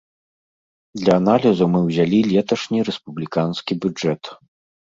[1.01, 4.37] Для аналізу мы ўзялі леташні рэспубліканскі бюджэт.